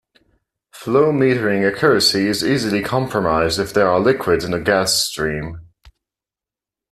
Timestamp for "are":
3.87-3.99